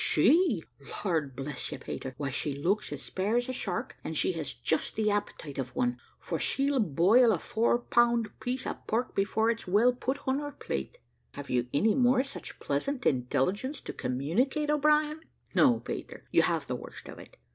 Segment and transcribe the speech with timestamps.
[0.03, 0.63] "She!
[1.05, 2.15] Lord bless you, Peter!
[2.17, 5.75] why, she looks as spare as a shark, and she has just the appetite of
[5.75, 10.39] one; for she'll boil a four pound piece of pork before it's well put on
[10.39, 10.97] her plate."
[11.33, 15.19] "Have you any more such pleasant intelligence to communicate, O'Brien?"
[15.53, 17.37] "No, Peter, you have the worst of it.